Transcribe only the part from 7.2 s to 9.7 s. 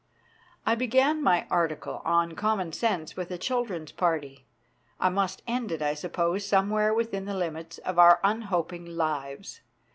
the limits of our unhoping lives.